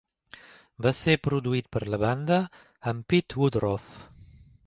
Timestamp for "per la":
1.75-1.99